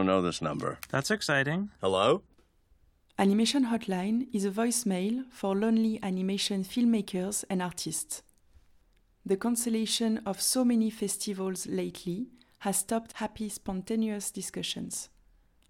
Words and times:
don't 0.00 0.06
know 0.06 0.22
this 0.22 0.40
number. 0.40 0.78
That's 0.88 1.10
exciting. 1.10 1.68
Hello? 1.82 2.22
Animation 3.18 3.66
Hotline 3.66 4.28
is 4.32 4.46
a 4.46 4.50
voicemail 4.50 5.24
for 5.30 5.54
lonely 5.54 6.00
animation 6.02 6.64
filmmakers 6.64 7.44
and 7.50 7.60
artists. 7.60 8.22
The 9.26 9.36
cancellation 9.36 10.22
of 10.24 10.40
so 10.40 10.64
many 10.64 10.88
festivals 10.88 11.66
lately 11.66 12.28
has 12.60 12.78
stopped 12.78 13.12
happy, 13.16 13.50
spontaneous 13.50 14.30
discussions. 14.30 15.10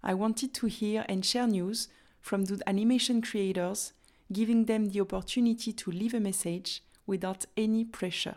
I 0.01 0.13
wanted 0.13 0.53
to 0.53 0.67
hear 0.67 1.03
and 1.09 1.25
share 1.25 1.47
news 1.47 1.89
from 2.21 2.45
the 2.45 2.61
animation 2.65 3.21
creators, 3.21 3.91
giving 4.31 4.63
them 4.63 4.91
the 4.91 5.01
opportunity 5.01 5.73
to 5.73 5.91
leave 5.91 6.13
a 6.13 6.21
message 6.21 6.83
without 7.05 7.45
any 7.57 7.83
pressure. 7.83 8.35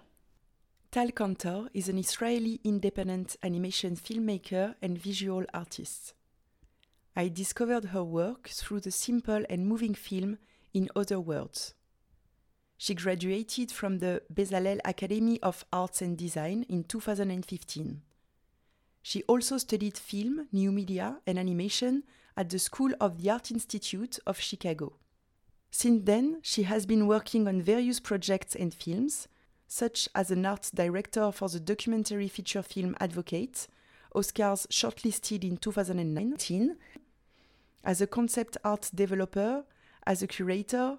Tal 0.95 1.11
Kantor 1.11 1.71
is 1.75 1.89
an 1.89 1.99
Israeli 1.99 2.61
independent 2.63 3.37
animation 3.43 3.97
filmmaker 3.97 4.77
and 4.81 4.97
visual 4.97 5.45
artist. 5.53 6.15
I 7.17 7.27
discovered 7.27 7.87
her 7.87 8.05
work 8.05 8.47
through 8.47 8.79
the 8.79 8.93
simple 8.93 9.45
and 9.51 9.67
moving 9.67 9.95
film 9.95 10.39
In 10.73 10.89
Other 10.95 11.19
Words. 11.19 11.75
She 12.79 12.95
graduated 12.95 13.73
from 13.73 13.99
the 13.99 14.23
Bezalel 14.33 14.79
Academy 14.85 15.41
of 15.43 15.65
Arts 15.73 16.01
and 16.01 16.17
Design 16.17 16.65
in 16.69 16.85
2015. 16.85 18.01
She 19.03 19.25
also 19.25 19.59
studied 19.59 19.99
film, 19.99 20.47
new 20.53 20.71
media, 20.71 21.19
and 21.27 21.41
animation 21.41 22.05
at 22.37 22.51
the 22.51 22.61
School 22.61 22.93
of 23.01 23.21
the 23.21 23.31
Art 23.31 23.51
Institute 23.51 24.21
of 24.29 24.39
Chicago. 24.39 24.93
Since 25.73 26.03
then, 26.05 26.39
she 26.43 26.63
has 26.63 26.87
been 26.87 27.09
working 27.09 27.49
on 27.49 27.61
various 27.61 27.99
projects 27.99 28.55
and 28.55 28.73
films, 28.73 29.27
such 29.67 30.09
as 30.15 30.31
an 30.31 30.47
art 30.47 30.71
director 30.75 31.33
for 31.33 31.49
the 31.49 31.61
documentary 31.61 32.29
feature 32.29 32.63
film 32.63 32.97
Advocate, 33.01 33.69
Oscars 34.15 34.67
shortlisted 34.69 35.43
in 35.45 35.57
2019, 35.57 36.77
as 37.83 38.01
a 38.01 38.07
concept 38.07 38.57
art 38.65 38.91
developer, 38.95 39.65
as 40.07 40.23
a 40.23 40.27
curator, 40.27 40.99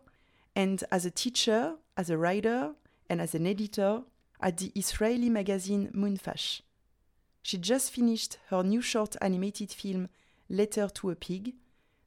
and 0.55 0.83
as 0.91 1.05
a 1.05 1.11
teacher, 1.11 1.75
as 1.97 2.09
a 2.09 2.17
writer, 2.17 2.73
and 3.09 3.22
as 3.22 3.35
an 3.35 3.47
editor 3.47 4.03
at 4.41 4.57
the 4.57 4.72
Israeli 4.75 5.29
magazine 5.29 5.91
Moonfash. 5.94 6.61
She 7.41 7.57
just 7.57 7.91
finished 7.91 8.38
her 8.50 8.63
new 8.63 8.81
short 8.81 9.16
animated 9.22 9.72
film 9.72 10.09
Letter 10.50 10.88
to 10.95 11.09
a 11.09 11.16
Pig 11.16 11.53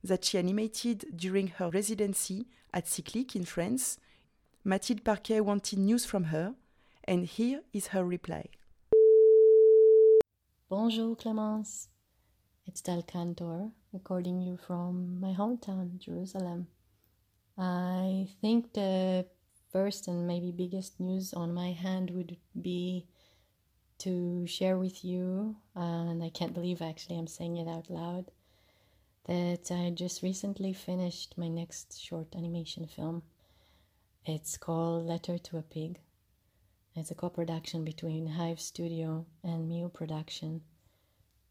that 0.03 0.25
she 0.25 0.39
animated 0.39 1.17
during 1.17 1.49
her 1.49 1.71
residency 1.71 2.47
at 2.73 2.87
Ciclic 2.87 3.35
in 3.35 3.45
France. 3.45 3.99
Mathilde 4.65 5.05
Parquet 5.05 5.41
wanted 5.41 5.79
news 5.79 6.05
from 6.05 6.25
her, 6.25 6.55
and 7.05 7.25
here 7.25 7.63
is 7.73 7.89
her 7.89 8.05
reply. 8.05 8.47
Bonjour 10.69 11.15
Clémence, 11.17 11.87
it's 12.67 12.83
Tal 12.83 13.03
Kantor, 13.03 13.71
recording 13.93 14.43
you 14.43 14.57
from 14.57 15.21
my 15.21 15.33
hometown, 15.33 15.99
Jerusalem. 15.99 16.67
I 17.57 18.29
think 18.41 18.73
the 18.73 19.27
first 19.73 20.09
and 20.09 20.27
maybe 20.27 20.51
biggest 20.51 20.99
news 20.99 21.33
on 21.33 21.55
my 21.55 21.71
hand 21.71 22.11
would 22.11 22.37
be 22.61 23.07
to 23.99 24.47
share 24.47 24.77
with 24.77 25.05
you, 25.05 25.57
and 25.77 26.23
I 26.23 26.31
can't 26.31 26.53
believe 26.53 26.83
actually 26.83 27.17
I'm 27.17 27.29
saying 27.29 27.57
it 27.59 27.69
out 27.69 27.89
loud, 27.89 28.33
that 29.27 29.71
I 29.71 29.91
just 29.91 30.23
recently 30.23 30.73
finished 30.73 31.39
my 31.39 31.49
next 31.49 31.99
short 31.99 32.35
animation 32.37 32.87
film. 32.87 33.23
It's 34.27 34.57
called 34.57 35.07
Letter 35.07 35.39
to 35.39 35.59
a 35.59 35.63
Pig. 35.63 35.99
It's 36.95 37.11
a 37.11 37.15
co 37.15 37.31
production 37.31 37.85
between 37.85 38.27
Hive 38.27 38.61
Studio 38.61 39.27
and 39.43 39.71
Miyu 39.71 39.93
Production. 39.93 40.63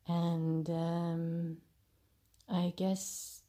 And 0.08 0.70
um, 0.70 1.58
I 2.50 2.74
guess 2.76 3.42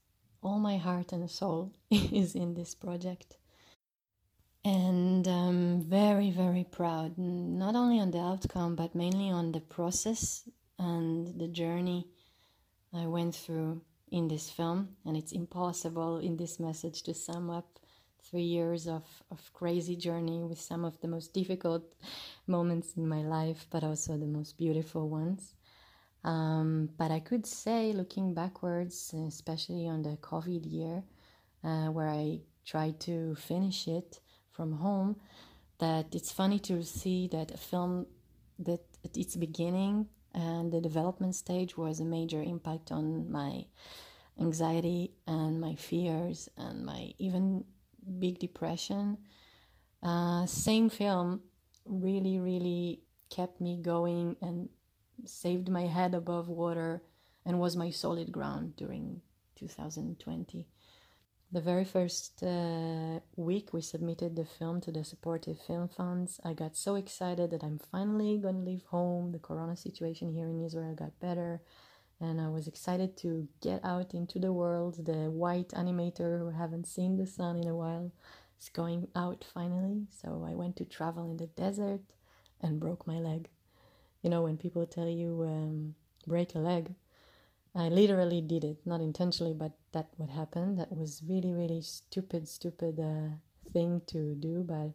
all 0.43 0.59
my 0.59 0.77
heart 0.77 1.13
and 1.13 1.31
soul 1.31 1.73
is 1.91 2.34
in 2.34 2.55
this 2.55 2.75
project. 2.75 3.37
And 4.65 5.27
I'm 5.27 5.83
very, 5.83 6.31
very 6.31 6.65
proud, 6.65 7.17
not 7.17 7.75
only 7.75 8.01
on 8.01 8.11
the 8.11 8.21
outcome, 8.21 8.77
but 8.77 8.95
mainly 8.95 9.31
on 9.31 9.53
the 9.53 9.61
process 9.61 10.49
and 10.78 11.39
the 11.39 11.49
journey 11.49 12.09
I 12.93 13.07
went 13.07 13.34
through 13.34 13.83
in 14.11 14.28
this 14.28 14.51
film. 14.51 14.97
And 15.05 15.17
it's 15.17 15.33
impossible 15.33 16.19
in 16.19 16.37
this 16.37 16.59
message 16.59 17.03
to 17.05 17.15
sum 17.15 17.51
up 17.51 17.78
three 18.23 18.43
years 18.43 18.87
of, 18.87 19.05
of 19.31 19.53
crazy 19.53 19.97
journey 19.97 20.43
with 20.43 20.61
some 20.61 20.84
of 20.84 21.01
the 21.01 21.09
most 21.09 21.33
difficult 21.33 21.83
moments 22.47 22.95
in 22.97 23.09
my 23.09 23.23
life, 23.23 23.67
but 23.71 23.84
also 23.84 24.17
the 24.17 24.27
most 24.27 24.56
beautiful 24.56 25.09
ones. 25.09 25.55
Um, 26.25 26.91
but 26.99 27.11
I 27.11 27.21
could 27.21 27.47
say, 27.47 27.93
looking 27.93 28.34
backwards, 28.34 29.15
especially 29.27 29.87
on 29.87 30.03
the 30.03 30.17
COVID 30.17 30.71
year, 30.71 31.05
uh, 31.65 31.87
where 31.87 32.09
I 32.09 32.41
tried 32.65 33.01
to 33.01 33.34
finish 33.37 33.89
it 33.89 34.21
from 34.51 34.73
home, 34.73 35.17
that 35.78 36.15
it's 36.15 36.33
funny 36.33 36.59
to 36.59 36.83
see 36.83 37.28
that 37.28 37.53
a 37.53 37.57
film 37.57 38.07
that 38.59 38.81
at 39.05 39.17
its 39.17 39.37
beginning 39.37 40.07
and 40.34 40.73
the 40.73 40.81
development 40.81 41.34
stage 41.34 41.77
was 41.77 42.01
a 42.01 42.05
major 42.05 42.43
impact 42.43 42.93
on 42.93 43.31
my 43.31 43.65
anxiety 44.41 45.12
and 45.27 45.61
my 45.61 45.75
fears 45.75 46.49
and 46.57 46.84
my 46.84 47.12
even 47.19 47.65
big 48.19 48.39
depression. 48.39 49.19
Uh, 50.03 50.47
same 50.47 50.89
film 50.89 51.41
really, 51.85 52.39
really 52.39 53.01
kept 53.31 53.61
me 53.61 53.81
going 53.81 54.37
and 54.41 54.69
saved 55.25 55.69
my 55.69 55.87
head 55.87 56.15
above 56.15 56.49
water 56.49 57.03
and 57.45 57.59
was 57.59 57.77
my 57.77 57.91
solid 57.91 58.31
ground 58.31 58.77
during 58.77 59.21
2020. 59.57 60.67
The 61.51 61.61
very 61.63 61.85
first 61.85 62.43
uh, 62.43 63.21
week 63.37 63.73
we 63.73 63.81
submitted 63.81 64.37
the 64.37 64.45
film 64.45 64.83
to 64.83 64.93
the 64.93 65.03
supportive 65.03 65.59
film 65.59 65.89
funds, 65.89 66.41
I 66.45 66.53
got 66.53 66.77
so 66.77 66.95
excited 66.95 67.51
that 67.51 67.65
I'm 67.65 67.81
finally 67.91 68.39
to 68.39 68.51
leave 68.51 68.85
home. 68.91 69.33
The 69.33 69.39
corona 69.39 69.75
situation 69.75 70.31
here 70.31 70.47
in 70.47 70.63
Israel 70.63 70.95
got 70.95 71.19
better, 71.21 71.63
and 72.21 72.41
I 72.41 72.49
was 72.49 72.67
excited 72.67 73.17
to 73.19 73.49
get 73.61 73.84
out 73.84 74.15
into 74.15 74.39
the 74.39 74.53
world. 74.53 75.05
The 75.05 75.31
white 75.31 75.71
animator 75.71 76.39
who 76.39 76.51
haven't 76.51 76.87
seen 76.87 77.17
the 77.17 77.27
sun 77.27 77.56
in 77.56 77.69
a 77.69 77.77
while 77.77 78.12
is 78.61 78.69
going 78.69 79.09
out 79.15 79.45
finally. 79.55 80.06
So 80.11 80.45
I 80.47 80.55
went 80.55 80.77
to 80.77 80.84
travel 80.84 81.31
in 81.31 81.37
the 81.37 81.47
desert 81.47 82.01
and 82.61 82.81
broke 82.81 83.07
my 83.07 83.19
leg 83.19 83.49
you 84.23 84.31
know, 84.31 84.43
when 84.43 84.57
people 84.57 84.87
tell 84.87 85.09
you 85.09 85.45
um, 85.47 85.95
break 86.27 86.55
a 86.55 86.59
leg, 86.59 86.95
I 87.75 87.89
literally 87.89 88.41
did 88.41 88.65
it, 88.65 88.78
not 88.84 89.01
intentionally, 89.01 89.55
but 89.55 89.73
that 89.93 90.09
what 90.17 90.31
happened. 90.31 90.78
That 90.78 90.97
was 90.97 91.23
really, 91.28 91.53
really 91.53 91.83
stupid, 91.83 92.49
stupid 92.49 92.99
uh, 92.99 93.37
thing 93.73 94.03
to 94.09 94.34
do, 94.34 94.65
but 94.67 94.93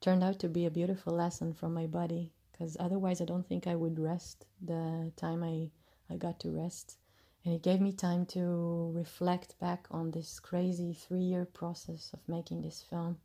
turned 0.00 0.24
out 0.24 0.38
to 0.40 0.48
be 0.48 0.64
a 0.66 0.70
beautiful 0.70 1.12
lesson 1.12 1.52
from 1.52 1.74
my 1.74 1.86
body. 1.86 2.32
Because 2.52 2.76
otherwise, 2.80 3.20
I 3.20 3.26
don't 3.26 3.46
think 3.46 3.66
I 3.66 3.74
would 3.74 3.98
rest 3.98 4.46
the 4.64 5.12
time 5.16 5.42
I 5.42 5.70
I 6.10 6.16
got 6.16 6.40
to 6.40 6.50
rest, 6.50 6.96
and 7.44 7.54
it 7.54 7.62
gave 7.62 7.80
me 7.80 7.92
time 7.92 8.26
to 8.26 8.92
reflect 8.94 9.58
back 9.58 9.86
on 9.90 10.10
this 10.10 10.40
crazy 10.40 10.92
three-year 10.92 11.46
process 11.46 12.10
of 12.12 12.20
making 12.28 12.62
this 12.62 12.82
film, 12.82 13.18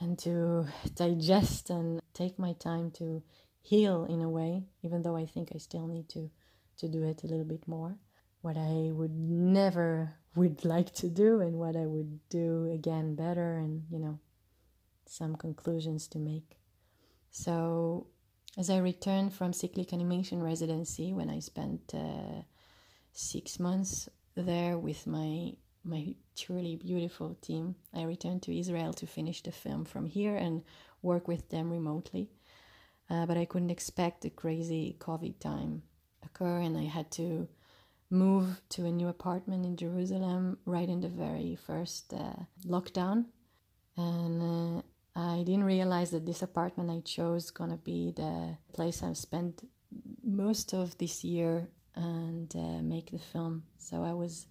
and 0.00 0.18
to 0.20 0.66
digest 0.94 1.70
and 1.70 2.00
take 2.12 2.38
my 2.38 2.52
time 2.54 2.90
to 2.92 3.22
heal 3.62 4.04
in 4.04 4.20
a 4.22 4.30
way, 4.30 4.64
even 4.82 5.02
though 5.02 5.16
I 5.16 5.26
think 5.26 5.50
I 5.54 5.58
still 5.58 5.86
need 5.86 6.08
to 6.10 6.30
to 6.78 6.88
do 6.88 7.04
it 7.04 7.24
a 7.24 7.26
little 7.26 7.44
bit 7.44 7.66
more. 7.66 7.96
What 8.42 8.56
I 8.56 8.90
would 8.92 9.18
never 9.18 10.14
would 10.34 10.64
like 10.74 10.92
to 10.94 11.08
do 11.08 11.40
and 11.40 11.54
what 11.54 11.76
I 11.76 11.86
would 11.86 12.20
do 12.28 12.70
again 12.72 13.14
better 13.14 13.56
and 13.56 13.84
you 13.90 13.98
know 13.98 14.18
some 15.06 15.36
conclusions 15.36 16.06
to 16.08 16.18
make. 16.18 16.58
So 17.30 18.06
as 18.56 18.70
I 18.70 18.78
returned 18.78 19.34
from 19.34 19.52
Ciclic 19.52 19.92
Animation 19.92 20.42
residency 20.42 21.12
when 21.12 21.28
I 21.28 21.40
spent 21.40 21.94
uh, 21.94 22.42
six 23.12 23.60
months 23.60 24.08
there 24.34 24.78
with 24.78 25.06
my 25.06 25.52
my 25.84 26.14
truly 26.34 26.74
beautiful 26.74 27.36
team, 27.40 27.76
I 27.94 28.02
returned 28.02 28.42
to 28.42 28.58
Israel 28.58 28.92
to 28.94 29.06
finish 29.06 29.40
the 29.42 29.52
film 29.52 29.84
from 29.84 30.06
here 30.06 30.36
and 30.36 30.64
work 31.00 31.28
with 31.28 31.48
them 31.50 31.70
remotely. 31.70 32.28
Uh, 33.08 33.24
but 33.24 33.36
I 33.36 33.44
couldn't 33.44 33.70
expect 33.70 34.22
the 34.22 34.30
crazy 34.30 34.96
COVID 34.98 35.38
time 35.38 35.82
occur, 36.24 36.58
and 36.58 36.76
I 36.76 36.84
had 36.84 37.12
to 37.12 37.46
move 38.10 38.60
to 38.70 38.86
a 38.86 38.90
new 38.90 39.06
apartment 39.06 39.64
in 39.64 39.76
Jerusalem 39.76 40.58
right 40.64 40.88
in 40.88 41.00
the 41.00 41.08
very 41.08 41.54
first 41.54 42.12
uh, 42.12 42.34
lockdown, 42.66 43.26
and 43.96 44.42
uh, 44.42 44.82
I 45.16 45.44
didn't 45.44 45.64
realize 45.64 46.10
that 46.10 46.26
this 46.26 46.42
apartment 46.42 46.90
I 46.90 47.00
chose 47.00 47.44
is 47.44 47.50
gonna 47.50 47.78
be 47.78 48.12
the 48.14 48.58
place 48.74 49.02
I've 49.02 49.16
spent 49.16 49.66
most 50.22 50.74
of 50.74 50.98
this 50.98 51.24
year 51.24 51.68
and 51.94 52.54
uh, 52.54 52.82
make 52.82 53.10
the 53.10 53.18
film. 53.18 53.62
So 53.78 54.04
I 54.04 54.12
was 54.12 54.46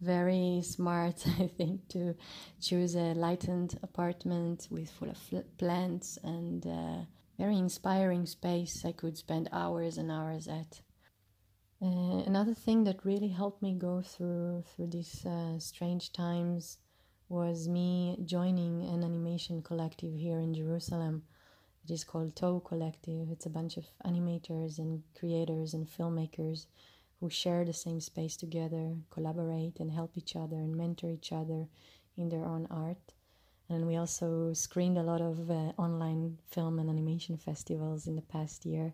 very 0.00 0.60
smart, 0.64 1.24
I 1.38 1.46
think, 1.46 1.88
to 1.90 2.16
choose 2.60 2.96
a 2.96 3.14
lightened 3.14 3.78
apartment 3.84 4.66
with 4.72 4.90
full 4.90 5.10
of 5.10 5.18
plants 5.56 6.18
and 6.24 6.66
uh, 6.66 7.04
very 7.38 7.56
inspiring 7.56 8.26
space 8.26 8.84
I 8.84 8.90
could 8.90 9.16
spend 9.16 9.48
hours 9.52 9.98
and 9.98 10.10
hours 10.10 10.48
at. 10.48 10.80
Uh, 11.80 12.22
another 12.26 12.54
thing 12.54 12.84
that 12.84 13.04
really 13.04 13.28
helped 13.28 13.62
me 13.62 13.74
go 13.74 14.02
through 14.02 14.62
through 14.74 14.88
these 14.88 15.24
uh, 15.26 15.58
strange 15.58 16.12
times 16.12 16.78
was 17.32 17.66
me 17.66 18.18
joining 18.26 18.84
an 18.84 19.02
animation 19.02 19.62
collective 19.62 20.14
here 20.14 20.38
in 20.38 20.52
Jerusalem. 20.52 21.22
It 21.82 21.90
is 21.90 22.04
called 22.04 22.36
Toe 22.36 22.60
Collective. 22.60 23.30
It's 23.30 23.46
a 23.46 23.50
bunch 23.50 23.78
of 23.78 23.86
animators 24.04 24.78
and 24.78 25.02
creators 25.18 25.72
and 25.72 25.88
filmmakers 25.88 26.66
who 27.18 27.30
share 27.30 27.64
the 27.64 27.72
same 27.72 28.00
space 28.02 28.36
together, 28.36 28.96
collaborate 29.08 29.80
and 29.80 29.90
help 29.90 30.18
each 30.18 30.36
other 30.36 30.56
and 30.56 30.76
mentor 30.76 31.08
each 31.08 31.32
other 31.32 31.68
in 32.18 32.28
their 32.28 32.44
own 32.44 32.66
art. 32.70 33.14
And 33.70 33.86
we 33.86 33.96
also 33.96 34.52
screened 34.52 34.98
a 34.98 35.02
lot 35.02 35.22
of 35.22 35.50
uh, 35.50 35.72
online 35.78 36.36
film 36.50 36.78
and 36.78 36.90
animation 36.90 37.38
festivals 37.38 38.06
in 38.06 38.14
the 38.14 38.28
past 38.36 38.66
year 38.66 38.92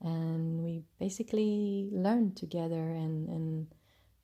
and 0.00 0.64
we 0.64 0.82
basically 0.98 1.88
learn 1.92 2.34
together 2.34 2.90
and 2.90 3.28
and 3.28 3.68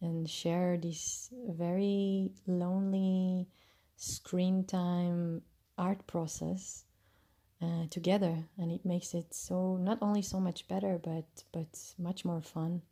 and 0.00 0.29
share 0.29 0.77
this 0.77 1.31
very 1.49 2.31
lonely 2.47 3.49
screen 3.97 4.65
time 4.65 5.43
art 5.77 6.06
process 6.06 6.85
uh, 7.62 7.87
together. 7.91 8.37
And 8.59 8.71
it 8.71 8.85
makes 8.85 9.15
it 9.15 9.35
so 9.35 9.77
not 9.77 9.99
only 10.00 10.23
so 10.23 10.41
much 10.41 10.69
better 10.69 10.99
but 11.03 11.27
but 11.53 11.69
much 11.99 12.25
more 12.25 12.41
fun. 12.43 12.83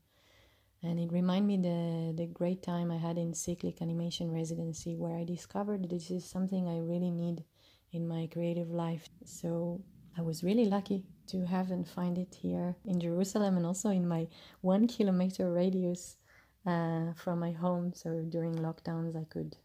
And 0.82 1.00
it 1.00 1.12
reminded 1.12 1.46
me 1.46 1.56
the 1.56 2.12
the 2.16 2.26
great 2.26 2.62
time 2.62 2.90
I 2.90 2.96
had 2.96 3.18
in 3.18 3.32
Ciclic 3.32 3.80
animation 3.80 4.32
residency 4.32 4.96
where 4.96 5.16
I 5.16 5.24
discovered 5.24 5.88
this 5.88 6.10
is 6.10 6.24
something 6.24 6.68
I 6.68 6.78
really 6.78 7.10
need 7.10 7.44
in 7.92 8.06
my 8.06 8.28
creative 8.32 8.70
life. 8.70 9.08
So 9.24 9.80
I 10.18 10.22
was 10.22 10.42
really 10.42 10.64
lucky 10.64 11.04
to 11.28 11.44
have 11.44 11.70
and 11.70 11.86
find 11.86 12.18
it 12.18 12.34
here 12.34 12.76
in 12.84 13.00
Jerusalem 13.00 13.56
and 13.56 13.66
also 13.66 13.90
in 13.90 14.06
my 14.08 14.28
one 14.60 14.86
kilometer 14.88 15.52
radius 15.52 16.16
uh, 16.66 17.12
from 17.14 17.40
my 17.40 17.52
home. 17.52 17.92
So 17.94 18.24
during 18.28 18.54
lockdowns, 18.56 19.16
I 19.16 19.24
could 19.24 19.56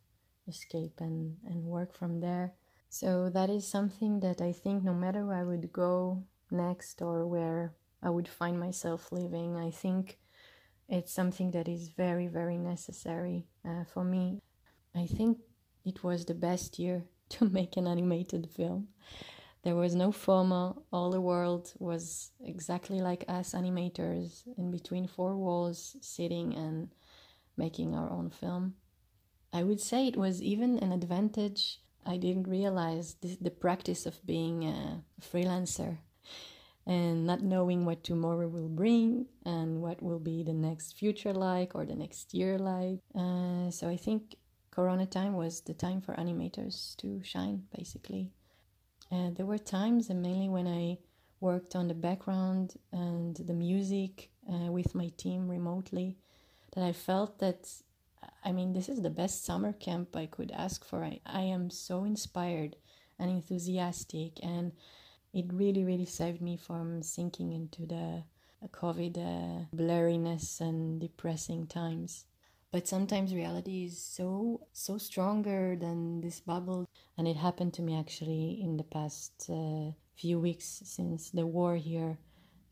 escape 0.47 0.99
and, 0.99 1.37
and 1.45 1.63
work 1.63 1.93
from 1.93 2.19
there. 2.19 2.53
So 2.89 3.29
that 3.29 3.49
is 3.49 3.67
something 3.67 4.19
that 4.19 4.41
I 4.41 4.51
think 4.51 4.83
no 4.83 4.93
matter 4.93 5.25
where 5.25 5.37
I 5.37 5.43
would 5.43 5.71
go 5.71 6.23
next 6.51 7.01
or 7.01 7.25
where 7.25 7.73
I 8.03 8.09
would 8.09 8.27
find 8.27 8.59
myself 8.59 9.11
living, 9.11 9.55
I 9.57 9.71
think 9.71 10.19
it's 10.89 11.13
something 11.13 11.51
that 11.51 11.67
is 11.67 11.89
very, 11.89 12.27
very 12.27 12.57
necessary 12.57 13.47
uh, 13.65 13.85
for 13.85 14.03
me. 14.03 14.41
I 14.93 15.05
think 15.05 15.37
it 15.85 16.03
was 16.03 16.25
the 16.25 16.33
best 16.33 16.79
year 16.79 17.05
to 17.29 17.45
make 17.45 17.77
an 17.77 17.87
animated 17.87 18.49
film. 18.49 18.89
There 19.63 19.75
was 19.75 19.93
no 19.93 20.11
FOMO. 20.11 20.83
All 20.91 21.11
the 21.11 21.21
world 21.21 21.73
was 21.77 22.31
exactly 22.43 22.99
like 22.99 23.25
us 23.27 23.53
animators 23.53 24.43
in 24.57 24.71
between 24.71 25.07
four 25.07 25.35
walls, 25.35 25.95
sitting 26.01 26.55
and 26.55 26.89
making 27.57 27.95
our 27.95 28.09
own 28.09 28.31
film. 28.31 28.75
I 29.53 29.63
would 29.63 29.79
say 29.79 30.07
it 30.07 30.17
was 30.17 30.41
even 30.41 30.79
an 30.79 30.91
advantage. 30.91 31.79
I 32.05 32.17
didn't 32.17 32.47
realize 32.47 33.15
this, 33.21 33.37
the 33.37 33.51
practice 33.51 34.05
of 34.05 34.25
being 34.25 34.65
a 34.65 35.03
freelancer 35.21 35.99
and 36.87 37.27
not 37.27 37.43
knowing 37.43 37.85
what 37.85 38.03
tomorrow 38.03 38.47
will 38.47 38.69
bring 38.69 39.27
and 39.45 39.81
what 39.81 40.01
will 40.01 40.19
be 40.19 40.41
the 40.41 40.53
next 40.53 40.97
future 40.97 41.33
like 41.33 41.75
or 41.75 41.85
the 41.85 41.95
next 41.95 42.33
year 42.33 42.57
like. 42.57 42.99
Uh, 43.13 43.69
so 43.69 43.87
I 43.87 43.97
think 43.97 44.35
Corona 44.71 45.05
time 45.05 45.33
was 45.33 45.61
the 45.61 45.73
time 45.73 46.01
for 46.01 46.15
animators 46.15 46.95
to 46.97 47.21
shine, 47.23 47.65
basically. 47.77 48.31
Uh, 49.11 49.29
there 49.35 49.45
were 49.45 49.57
times, 49.57 50.09
and 50.09 50.21
mainly 50.21 50.47
when 50.47 50.67
I 50.67 50.97
worked 51.39 51.75
on 51.75 51.87
the 51.87 51.93
background 51.93 52.75
and 52.93 53.35
the 53.35 53.53
music 53.53 54.29
uh, 54.49 54.71
with 54.71 54.95
my 54.95 55.09
team 55.17 55.49
remotely, 55.49 56.17
that 56.73 56.83
I 56.83 56.93
felt 56.93 57.39
that, 57.39 57.69
I 58.45 58.51
mean, 58.51 58.73
this 58.73 58.87
is 58.87 59.01
the 59.01 59.09
best 59.09 59.43
summer 59.43 59.73
camp 59.73 60.15
I 60.15 60.27
could 60.27 60.51
ask 60.51 60.85
for. 60.85 61.03
I, 61.03 61.19
I 61.25 61.41
am 61.41 61.69
so 61.69 62.05
inspired 62.05 62.77
and 63.19 63.29
enthusiastic, 63.29 64.39
and 64.41 64.71
it 65.33 65.45
really, 65.51 65.83
really 65.83 66.05
saved 66.05 66.41
me 66.41 66.55
from 66.55 67.03
sinking 67.03 67.51
into 67.51 67.85
the 67.85 68.23
COVID 68.69 69.17
uh, 69.17 69.65
blurriness 69.75 70.61
and 70.61 71.01
depressing 71.01 71.67
times 71.67 72.25
but 72.71 72.87
sometimes 72.87 73.35
reality 73.35 73.85
is 73.85 74.01
so 74.01 74.61
so 74.71 74.97
stronger 74.97 75.75
than 75.75 76.21
this 76.21 76.39
bubble. 76.39 76.87
And 77.17 77.27
it 77.27 77.35
happened 77.35 77.73
to 77.75 77.81
me 77.81 77.97
actually 77.99 78.61
in 78.63 78.77
the 78.77 78.83
past 78.83 79.49
uh, 79.49 79.91
few 80.15 80.39
weeks 80.39 80.81
since 80.85 81.31
the 81.31 81.45
war 81.45 81.75
here 81.75 82.17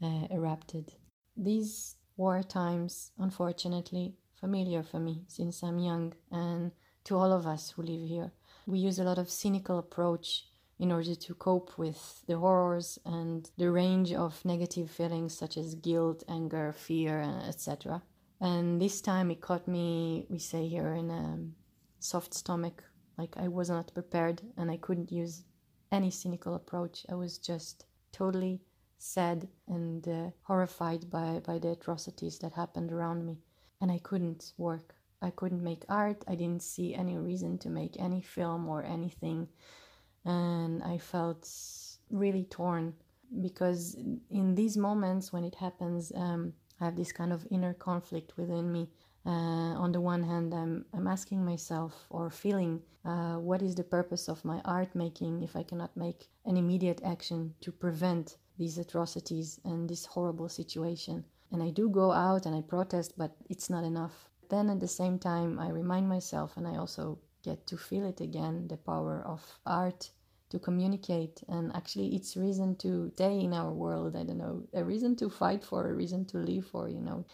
uh, 0.01 0.27
erupted. 0.31 0.93
These 1.35 1.95
war 2.15 2.41
times 2.43 3.11
unfortunately 3.17 4.15
familiar 4.39 4.83
for 4.83 4.99
me 4.99 5.23
since 5.27 5.63
i'm 5.63 5.79
young 5.79 6.13
and 6.31 6.71
to 7.03 7.17
all 7.17 7.31
of 7.31 7.45
us 7.45 7.71
who 7.71 7.81
live 7.81 8.07
here. 8.07 8.31
We 8.65 8.79
use 8.79 8.99
a 8.99 9.03
lot 9.03 9.17
of 9.17 9.29
cynical 9.29 9.79
approach 9.79 10.45
in 10.79 10.91
order 10.93 11.15
to 11.15 11.33
cope 11.33 11.77
with 11.77 12.23
the 12.27 12.37
horrors 12.37 12.99
and 13.05 13.49
the 13.57 13.69
range 13.69 14.13
of 14.13 14.45
negative 14.45 14.89
feelings 14.89 15.37
such 15.37 15.57
as 15.57 15.75
guilt 15.75 16.23
anger 16.29 16.71
fear 16.71 17.19
etc 17.47 18.01
and 18.41 18.81
this 18.81 19.01
time 19.01 19.31
it 19.31 19.41
caught 19.41 19.68
me, 19.68 20.25
we 20.30 20.39
say 20.39 20.68
here, 20.68 20.94
in 20.94 21.09
a 21.12 21.39
soft 22.00 22.33
stomach. 22.33 22.83
Like 23.18 23.36
I 23.36 23.50
was 23.50 23.69
not 23.69 23.94
prepared 23.94 24.41
and 24.57 24.71
I 24.71 24.77
couldn't 24.77 25.12
use 25.12 25.44
any 25.91 26.09
cynical 26.09 26.56
approach. 26.56 27.06
I 27.09 27.15
was 27.15 27.38
just 27.38 27.86
totally 28.13 28.62
sad 28.97 29.47
and 29.68 30.07
uh, 30.07 30.30
horrified 30.44 31.09
by, 31.09 31.41
by 31.45 31.59
the 31.59 31.71
atrocities 31.71 32.39
that 32.39 32.53
happened 32.53 32.91
around 32.94 33.25
me. 33.25 33.39
And 33.81 33.91
I 33.91 34.00
couldn't 34.00 34.53
work. 34.57 34.95
I 35.21 35.31
couldn't 35.31 35.63
make 35.63 35.83
art. 35.89 36.24
I 36.27 36.35
didn't 36.35 36.63
see 36.63 36.95
any 36.95 37.18
reason 37.18 37.57
to 37.59 37.69
make 37.69 38.00
any 38.00 38.21
film 38.21 38.69
or 38.69 38.83
anything. 38.83 39.50
And 40.24 40.81
I 40.83 40.97
felt 40.97 41.50
really 42.09 42.45
torn 42.45 42.94
because 43.42 43.95
in 44.30 44.56
these 44.56 44.77
moments 44.77 45.33
when 45.33 45.44
it 45.44 45.56
happens, 45.56 46.12
um, 46.15 46.53
I 46.79 46.85
have 46.85 46.95
this 46.95 47.11
kind 47.11 47.33
of 47.33 47.45
inner 47.51 47.73
conflict 47.73 48.37
within 48.37 48.71
me. 48.71 48.89
Uh, 49.25 49.75
on 49.83 49.91
the 49.91 50.01
one 50.01 50.23
hand, 50.23 50.53
I'm, 50.53 50.85
I'm 50.93 51.07
asking 51.07 51.43
myself 51.43 52.07
or 52.09 52.29
feeling 52.29 52.81
uh, 53.05 53.35
what 53.35 53.61
is 53.61 53.75
the 53.75 53.83
purpose 53.83 54.27
of 54.27 54.45
my 54.45 54.61
art 54.63 54.95
making 54.95 55.43
if 55.43 55.55
I 55.55 55.63
cannot 55.63 55.95
make 55.97 56.29
an 56.45 56.57
immediate 56.57 57.01
action 57.03 57.53
to 57.61 57.71
prevent 57.71 58.37
these 58.57 58.77
atrocities 58.77 59.59
and 59.65 59.89
this 59.89 60.05
horrible 60.05 60.49
situation. 60.49 61.25
And 61.51 61.61
I 61.63 61.69
do 61.69 61.89
go 61.89 62.11
out 62.11 62.45
and 62.45 62.56
I 62.56 62.61
protest, 62.61 63.13
but 63.18 63.35
it's 63.49 63.69
not 63.69 63.83
enough. 63.83 64.30
Then 64.49 64.69
at 64.69 64.80
the 64.80 64.87
same 64.87 65.19
time, 65.19 65.59
I 65.59 65.69
remind 65.69 66.07
myself 66.07 66.57
and 66.57 66.68
I 66.68 66.77
also 66.77 67.19
get 67.44 67.68
to 67.68 67.77
feel 67.77 68.06
it 68.06 68.21
again 68.21 68.68
the 68.68 68.77
power 68.77 69.21
of 69.25 69.59
art 69.65 70.11
to 70.49 70.59
communicate. 70.59 71.41
And 71.47 71.75
actually 71.75 72.15
it's 72.15 72.35
reason 72.37 72.75
to 72.77 73.11
stay 73.15 73.39
in 73.39 73.53
our 73.53 73.71
world 73.71 74.15
i 74.15 74.23
don't 74.23 74.37
know 74.37 74.63
a 74.73 74.83
reason 74.83 75.15
to 75.18 75.29
fight 75.29 75.63
for 75.63 75.89
a 75.89 75.94
reason 75.94 76.25
to 76.25 76.37
live 76.37 76.65
for 76.65 76.89
you 76.89 77.01
know 77.01 77.25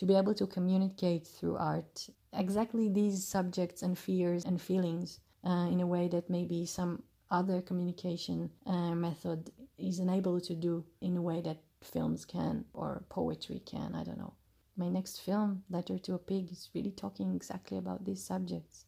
to 0.00 0.06
be 0.06 0.14
able 0.14 0.32
to 0.32 0.46
communicate 0.46 1.26
through 1.26 1.56
art. 1.56 2.08
Exactly 2.32 2.88
these 2.88 3.22
subjects 3.22 3.82
and 3.82 3.98
fears 3.98 4.46
and 4.46 4.58
feelings 4.58 5.20
uh, 5.44 5.68
in 5.70 5.80
a 5.82 5.86
way 5.86 6.08
that 6.08 6.30
maybe 6.30 6.64
some 6.64 7.02
other 7.30 7.60
communication 7.60 8.50
uh, 8.66 8.94
method 8.94 9.50
is 9.76 9.98
unable 9.98 10.40
to 10.40 10.54
do 10.54 10.82
in 11.02 11.18
a 11.18 11.22
way 11.22 11.42
that 11.42 11.58
films 11.82 12.24
can 12.24 12.64
or 12.72 13.04
poetry 13.10 13.60
can 13.66 13.94
i 13.94 14.02
don't 14.02 14.18
know. 14.18 14.32
My 14.76 14.88
next 14.88 15.18
film 15.20 15.64
letter 15.68 15.98
to 15.98 16.14
a 16.14 16.18
pig 16.18 16.50
is 16.50 16.70
really 16.74 16.92
talking 16.92 17.34
exactly 17.34 17.76
about 17.76 18.06
these 18.06 18.24
subjects 18.24 18.86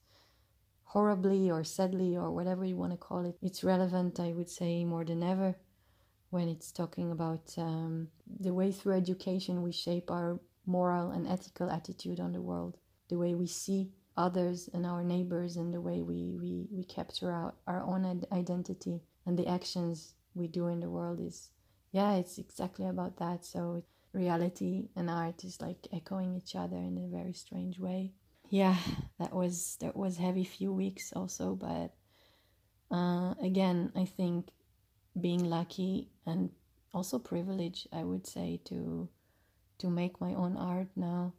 horribly 0.92 1.50
or 1.50 1.64
sadly 1.64 2.14
or 2.14 2.30
whatever 2.30 2.66
you 2.66 2.76
want 2.76 2.92
to 2.92 2.98
call 2.98 3.24
it, 3.24 3.34
it's 3.40 3.64
relevant, 3.64 4.20
I 4.20 4.32
would 4.32 4.50
say, 4.50 4.84
more 4.84 5.06
than 5.06 5.22
ever 5.22 5.56
when 6.28 6.50
it's 6.50 6.70
talking 6.70 7.10
about 7.10 7.54
um, 7.56 8.08
the 8.40 8.52
way 8.52 8.70
through 8.70 8.92
education 8.96 9.62
we 9.62 9.72
shape 9.72 10.10
our 10.10 10.38
moral 10.66 11.10
and 11.10 11.26
ethical 11.26 11.70
attitude 11.70 12.20
on 12.20 12.32
the 12.32 12.42
world, 12.42 12.76
the 13.08 13.16
way 13.16 13.34
we 13.34 13.46
see 13.46 13.88
others 14.18 14.68
and 14.74 14.84
our 14.84 15.02
neighbors, 15.02 15.56
and 15.56 15.72
the 15.72 15.80
way 15.80 16.02
we, 16.02 16.36
we, 16.38 16.66
we 16.70 16.84
capture 16.84 17.30
our, 17.32 17.54
our 17.66 17.82
own 17.82 18.22
identity 18.30 19.00
and 19.24 19.38
the 19.38 19.48
actions 19.48 20.12
we 20.34 20.46
do 20.46 20.66
in 20.66 20.80
the 20.80 20.90
world 20.90 21.20
is, 21.20 21.48
yeah, 21.92 22.16
it's 22.16 22.36
exactly 22.36 22.86
about 22.86 23.16
that. 23.16 23.46
So 23.46 23.82
reality 24.12 24.90
and 24.94 25.08
art 25.08 25.42
is 25.42 25.58
like 25.62 25.88
echoing 25.90 26.34
each 26.34 26.54
other 26.54 26.76
in 26.76 26.98
a 26.98 27.16
very 27.16 27.32
strange 27.32 27.78
way 27.78 28.12
yeah, 28.52 28.76
that 29.18 29.32
was 29.32 29.78
that 29.80 29.96
was 29.96 30.18
heavy 30.18 30.44
few 30.44 30.74
weeks 30.74 31.10
also, 31.16 31.54
but 31.54 31.94
uh, 32.94 33.32
again, 33.40 33.90
I 33.96 34.04
think 34.04 34.50
being 35.18 35.44
lucky 35.44 36.10
and 36.26 36.50
also 36.92 37.18
privileged, 37.18 37.88
I 37.94 38.04
would 38.04 38.26
say 38.26 38.60
to 38.66 39.08
to 39.78 39.88
make 39.88 40.20
my 40.20 40.34
own 40.34 40.58
art 40.58 40.88
now. 40.96 41.32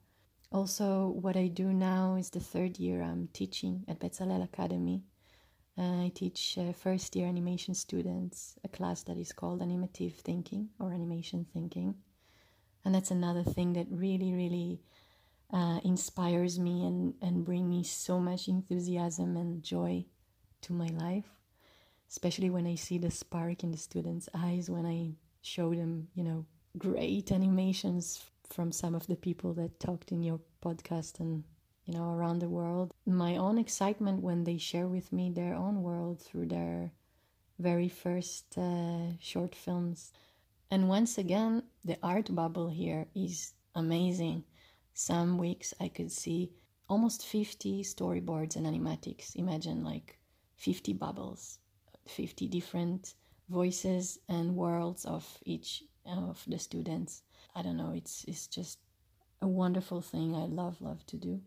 Also, 0.52 1.10
what 1.10 1.38
I 1.38 1.50
do 1.50 1.72
now 1.72 2.16
is 2.16 2.32
the 2.32 2.40
third 2.40 2.80
year 2.80 3.04
I'm 3.04 3.30
teaching 3.32 3.86
at 3.88 4.00
Bezalel 4.00 4.44
Academy. 4.44 5.04
Uh, 5.78 6.06
I 6.06 6.12
teach 6.16 6.58
uh, 6.58 6.74
first 6.74 7.16
year 7.16 7.28
animation 7.28 7.76
students 7.76 8.56
a 8.64 8.68
class 8.68 9.04
that 9.04 9.18
is 9.18 9.32
called 9.32 9.62
animative 9.62 10.16
thinking 10.16 10.70
or 10.80 10.92
animation 10.92 11.46
thinking. 11.54 11.94
And 12.84 12.96
that's 12.96 13.12
another 13.12 13.44
thing 13.44 13.74
that 13.74 13.86
really, 13.92 14.34
really 14.34 14.82
uh, 15.54 15.80
inspires 15.84 16.60
me 16.60 16.84
and, 16.86 17.14
and 17.22 17.46
bring 17.46 17.70
me 17.70 17.84
so 17.84 18.20
much 18.20 18.48
enthusiasm 18.48 19.38
and 19.38 19.64
joy 19.64 20.04
to 20.62 20.74
my 20.74 20.88
life, 20.88 21.30
especially 22.10 22.50
when 22.50 22.66
I 22.66 22.76
see 22.76 22.98
the 22.98 23.12
spark 23.12 23.64
in 23.64 23.72
the 23.72 23.78
students' 23.78 24.28
eyes 24.34 24.70
when 24.70 24.86
I 24.88 25.12
show 25.44 25.74
them, 25.74 26.08
you 26.16 26.24
know, 26.24 26.46
great 26.78 27.32
animations 27.32 28.24
from 28.50 28.72
some 28.72 28.96
of 28.96 29.06
the 29.06 29.16
people 29.16 29.54
that 29.54 29.80
talked 29.80 30.12
in 30.12 30.24
your 30.24 30.40
podcast 30.64 31.20
and 31.20 31.44
you 31.86 31.94
know 31.94 32.12
around 32.12 32.40
the 32.40 32.50
world. 32.50 32.92
My 33.06 33.36
own 33.36 33.58
excitement 33.58 34.22
when 34.22 34.44
they 34.44 34.58
share 34.58 34.88
with 34.88 35.12
me 35.12 35.30
their 35.30 35.54
own 35.54 35.84
world 35.84 36.22
through 36.22 36.48
their 36.48 36.92
very 37.60 37.90
first 37.90 38.58
uh, 38.58 39.18
short 39.20 39.54
films. 39.54 40.12
And 40.72 40.90
once 40.90 41.18
again 41.18 41.64
the 41.86 41.98
art 42.02 42.34
bubble 42.34 42.70
here 42.70 43.06
is 43.14 43.54
amazing 43.76 44.46
some 44.94 45.38
weeks 45.38 45.74
i 45.80 45.88
could 45.88 46.12
see 46.12 46.52
almost 46.90 47.26
50 47.26 47.84
storyboards 47.84 48.56
and 48.56 48.66
animatics. 48.66 49.36
Imagine 49.36 49.84
like 49.84 50.20
50 50.58 50.94
bubbles 50.94 51.60
50 52.08 52.48
different 52.48 53.16
voices 53.50 54.20
and 54.28 54.56
worlds 54.56 55.06
of 55.06 55.26
each 55.46 55.84
of 56.06 56.44
the 56.48 56.60
students. 56.60 57.24
I 57.56 57.62
don't 57.62 57.78
know 57.78 57.94
it's 57.96 58.26
it's 58.28 58.48
just 58.48 58.80
a 59.42 59.48
wonderful 59.48 60.02
thing 60.02 60.36
i 60.36 60.46
love 60.46 60.82
love 60.82 61.06
to 61.08 61.18
do. 61.18 61.42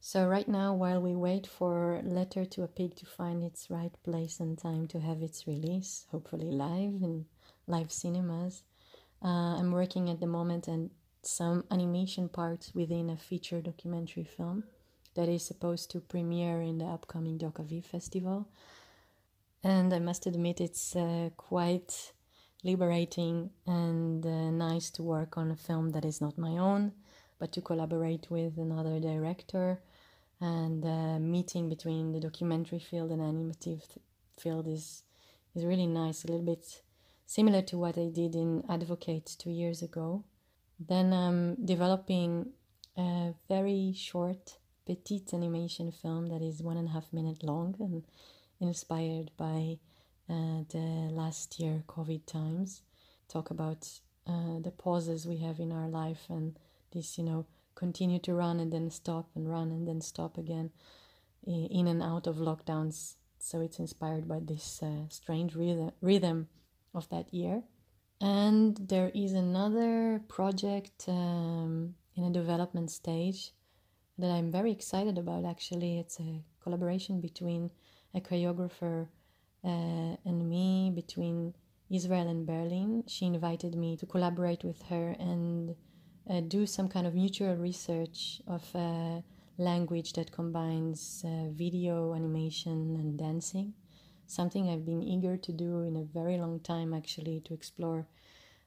So 0.00 0.26
right 0.26 0.48
now 0.48 0.74
while 0.74 1.00
we 1.00 1.14
wait 1.14 1.46
for 1.46 2.00
letter 2.04 2.44
to 2.44 2.62
a 2.62 2.68
pig 2.68 2.94
to 2.96 3.06
find 3.06 3.42
its 3.42 3.68
right 3.70 3.96
place 4.04 4.40
and 4.40 4.56
time 4.56 4.86
to 4.88 5.00
have 5.00 5.20
its 5.22 5.46
release 5.46 6.06
hopefully 6.12 6.50
live 6.50 7.02
in 7.02 7.26
live 7.66 7.90
cinemas 7.90 8.62
uh, 9.22 9.54
i'm 9.58 9.72
working 9.72 10.08
at 10.10 10.20
the 10.20 10.32
moment 10.38 10.68
and 10.68 10.90
some 11.26 11.64
animation 11.70 12.28
parts 12.28 12.72
within 12.74 13.10
a 13.10 13.16
feature 13.16 13.60
documentary 13.60 14.24
film 14.24 14.64
that 15.14 15.28
is 15.28 15.44
supposed 15.44 15.90
to 15.90 16.00
premiere 16.00 16.60
in 16.60 16.78
the 16.78 16.84
upcoming 16.84 17.38
Docaviv 17.38 17.84
festival 17.84 18.48
and 19.64 19.92
i 19.92 19.98
must 19.98 20.26
admit 20.26 20.60
it's 20.60 20.94
uh, 20.94 21.30
quite 21.36 22.12
liberating 22.66 23.50
and 23.66 24.26
uh, 24.26 24.50
nice 24.50 24.90
to 24.90 25.02
work 25.02 25.38
on 25.38 25.50
a 25.50 25.56
film 25.56 25.90
that 25.90 26.04
is 26.04 26.20
not 26.20 26.36
my 26.36 26.58
own, 26.58 26.92
but 27.38 27.52
to 27.52 27.60
collaborate 27.60 28.30
with 28.30 28.58
another 28.58 28.98
director. 28.98 29.80
And 30.40 30.84
uh, 30.84 31.18
meeting 31.18 31.68
between 31.68 32.12
the 32.12 32.20
documentary 32.20 32.80
field 32.80 33.10
and 33.10 33.22
animative 33.22 33.84
field 34.38 34.66
is 34.68 35.04
is 35.54 35.64
really 35.64 35.86
nice. 35.86 36.24
A 36.24 36.26
little 36.26 36.44
bit 36.44 36.82
similar 37.24 37.62
to 37.62 37.78
what 37.78 37.96
I 37.96 38.08
did 38.12 38.34
in 38.34 38.62
Advocate 38.68 39.36
two 39.38 39.50
years 39.50 39.80
ago. 39.80 40.24
Then 40.78 41.12
I'm 41.12 41.64
developing 41.64 42.50
a 42.96 43.34
very 43.48 43.94
short, 43.96 44.58
petite 44.86 45.32
animation 45.32 45.90
film 45.90 46.28
that 46.28 46.42
is 46.42 46.62
one 46.62 46.76
and 46.76 46.88
a 46.88 46.92
half 46.92 47.12
minute 47.12 47.42
long 47.42 47.74
and 47.80 48.04
inspired 48.60 49.30
by 49.36 49.78
uh, 50.28 50.64
the 50.70 51.08
last 51.10 51.58
year 51.60 51.82
COVID 51.86 52.26
times, 52.26 52.82
talk 53.28 53.50
about 53.50 53.88
uh, 54.26 54.58
the 54.60 54.72
pauses 54.72 55.26
we 55.26 55.38
have 55.38 55.60
in 55.60 55.72
our 55.72 55.88
life 55.88 56.24
and 56.28 56.58
this, 56.92 57.16
you 57.16 57.24
know, 57.24 57.46
continue 57.74 58.18
to 58.18 58.34
run 58.34 58.58
and 58.58 58.72
then 58.72 58.90
stop 58.90 59.28
and 59.34 59.48
run 59.48 59.70
and 59.70 59.86
then 59.86 60.00
stop 60.00 60.38
again 60.38 60.70
in 61.46 61.86
and 61.86 62.02
out 62.02 62.26
of 62.26 62.36
lockdowns. 62.36 63.14
So 63.38 63.60
it's 63.60 63.78
inspired 63.78 64.26
by 64.26 64.40
this 64.40 64.82
uh, 64.82 65.08
strange 65.08 65.54
rhythm, 65.54 65.92
rhythm 66.00 66.48
of 66.94 67.08
that 67.10 67.32
year. 67.32 67.62
And 68.20 68.76
there 68.76 69.10
is 69.14 69.32
another 69.34 70.22
project 70.28 71.04
um, 71.08 71.94
in 72.14 72.24
a 72.24 72.30
development 72.30 72.90
stage 72.90 73.52
that 74.18 74.30
I'm 74.30 74.50
very 74.50 74.72
excited 74.72 75.18
about 75.18 75.44
actually. 75.44 75.98
It's 75.98 76.18
a 76.20 76.42
collaboration 76.62 77.20
between 77.20 77.70
a 78.14 78.20
choreographer 78.20 79.08
uh, 79.64 80.16
and 80.24 80.48
me 80.48 80.90
between 80.94 81.54
Israel 81.90 82.28
and 82.28 82.46
Berlin. 82.46 83.04
She 83.06 83.26
invited 83.26 83.74
me 83.74 83.96
to 83.98 84.06
collaborate 84.06 84.64
with 84.64 84.82
her 84.84 85.14
and 85.18 85.74
uh, 86.28 86.40
do 86.40 86.66
some 86.66 86.88
kind 86.88 87.06
of 87.06 87.14
mutual 87.14 87.54
research 87.56 88.40
of 88.46 88.64
a 88.74 89.22
language 89.58 90.14
that 90.14 90.32
combines 90.32 91.22
uh, 91.24 91.50
video, 91.50 92.14
animation, 92.14 92.96
and 92.96 93.18
dancing. 93.18 93.74
Something 94.26 94.68
I've 94.68 94.84
been 94.84 95.02
eager 95.02 95.36
to 95.36 95.52
do 95.52 95.82
in 95.82 95.96
a 95.96 96.02
very 96.02 96.36
long 96.36 96.60
time, 96.60 96.92
actually, 96.92 97.40
to 97.46 97.54
explore 97.54 98.06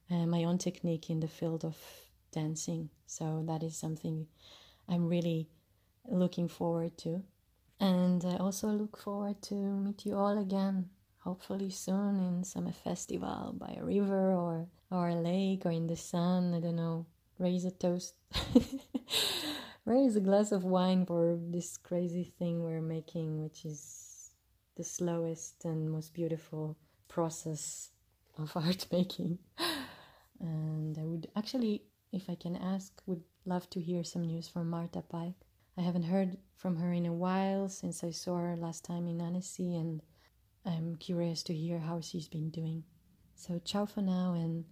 uh, 0.10 0.26
my 0.26 0.44
own 0.44 0.58
technique 0.58 1.10
in 1.10 1.20
the 1.20 1.28
field 1.28 1.66
of 1.66 1.78
dancing. 2.32 2.90
So 3.06 3.44
that 3.48 3.64
is 3.64 3.76
something 3.76 4.28
I'm 4.88 5.08
really 5.08 5.50
looking 6.08 6.48
forward 6.48 6.98
to. 7.00 7.24
And 7.80 8.24
I 8.26 8.38
also 8.38 8.68
look 8.70 8.98
forward 8.98 9.42
to 9.44 9.56
meet 9.56 10.06
you 10.06 10.16
all 10.16 10.38
again, 10.38 10.90
hopefully 11.20 11.70
soon 11.70 12.20
in 12.20 12.44
some 12.44 12.72
festival 12.72 13.54
by 13.58 13.78
a 13.80 13.84
river 13.84 14.34
or, 14.34 14.68
or 14.92 15.10
a 15.10 15.16
lake 15.16 15.66
or 15.66 15.72
in 15.72 15.88
the 15.88 15.96
sun. 15.96 16.54
I 16.54 16.60
don't 16.60 16.76
know. 16.76 17.06
Raise 17.38 17.64
a 17.66 17.72
toast. 17.72 18.16
Raise 19.86 20.16
a 20.18 20.20
glass 20.20 20.52
of 20.52 20.66
wine 20.66 21.06
for 21.06 21.40
this 21.40 21.78
crazy 21.78 22.34
thing 22.38 22.64
we're 22.64 22.82
making, 22.82 23.42
which 23.42 23.66
is 23.66 24.09
the 24.80 24.84
slowest 24.84 25.66
and 25.66 25.92
most 25.92 26.14
beautiful 26.14 26.78
process 27.08 27.92
of 28.38 28.52
art 28.56 28.88
making. 28.92 29.38
And 30.40 30.98
I 30.98 31.06
would 31.06 31.28
actually, 31.36 31.84
if 32.14 32.30
I 32.30 32.36
can 32.36 32.56
ask, 32.56 32.94
would 33.06 33.24
love 33.46 33.70
to 33.72 33.82
hear 33.82 34.04
some 34.04 34.24
news 34.24 34.48
from 34.48 34.70
Marta 34.70 35.04
Pajek 35.14 35.36
I 35.80 35.82
haven't 35.82 36.04
heard 36.04 36.36
from 36.58 36.76
her 36.76 36.92
in 36.92 37.06
a 37.06 37.14
while 37.14 37.70
since 37.70 38.04
I 38.04 38.12
saw 38.12 38.38
her 38.38 38.58
last 38.58 38.84
time 38.84 39.08
in 39.08 39.22
Annecy, 39.22 39.78
and 39.78 40.02
I'm 40.66 40.98
curious 40.98 41.42
to 41.44 41.54
hear 41.54 41.80
how 41.80 42.02
she's 42.02 42.28
been 42.28 42.50
doing. 42.50 42.84
So, 43.36 43.62
ciao 43.64 43.86
for 43.86 44.02
now, 44.02 44.34
and 44.34 44.66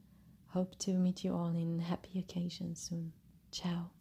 hope 0.47 0.77
to 0.79 0.91
meet 0.91 1.23
you 1.23 1.33
all 1.33 1.55
in 1.55 1.79
happy 1.79 2.19
occasions 2.19 2.81
soon. 2.89 3.13
Ciao. 3.51 3.96